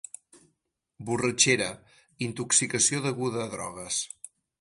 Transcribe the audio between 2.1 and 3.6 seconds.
intoxicació deguda a